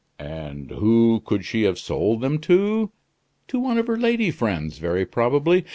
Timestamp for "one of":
3.59-3.85